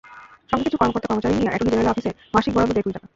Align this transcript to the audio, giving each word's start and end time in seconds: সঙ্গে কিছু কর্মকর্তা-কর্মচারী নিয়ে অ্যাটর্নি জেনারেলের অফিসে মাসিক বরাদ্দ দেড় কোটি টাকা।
সঙ্গে 0.49 0.65
কিছু 0.67 0.77
কর্মকর্তা-কর্মচারী 0.81 1.33
নিয়ে 1.37 1.51
অ্যাটর্নি 1.51 1.71
জেনারেলের 1.73 1.93
অফিসে 1.93 2.11
মাসিক 2.35 2.51
বরাদ্দ 2.55 2.71
দেড় 2.73 2.83
কোটি 2.85 2.95
টাকা। 2.97 3.07